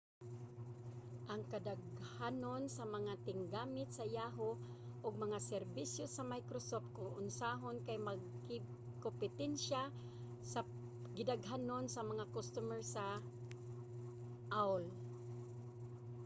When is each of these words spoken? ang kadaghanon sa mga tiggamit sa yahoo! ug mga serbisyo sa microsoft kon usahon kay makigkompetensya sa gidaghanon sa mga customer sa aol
ang 1.31 1.41
kadaghanon 1.53 2.63
sa 2.75 2.83
mga 2.95 3.13
tiggamit 3.27 3.89
sa 3.93 4.03
yahoo! 4.17 4.53
ug 5.05 5.21
mga 5.25 5.39
serbisyo 5.51 6.03
sa 6.09 6.23
microsoft 6.33 6.87
kon 6.95 7.09
usahon 7.29 7.77
kay 7.87 7.97
makigkompetensya 8.09 9.81
sa 10.51 10.59
gidaghanon 11.17 11.85
sa 11.95 12.01
mga 12.11 12.25
customer 12.35 12.81
sa 12.93 13.03
aol 14.61 14.83